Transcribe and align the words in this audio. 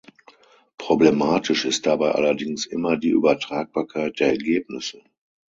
Problematisch 0.79 1.63
ist 1.63 1.85
dabei 1.85 2.13
allerdings 2.13 2.65
immer 2.65 2.97
die 2.97 3.09
Übertragbarkeit 3.11 4.19
der 4.19 4.29
Ergebnisse. 4.29 5.03